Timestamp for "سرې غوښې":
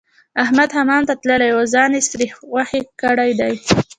2.09-2.81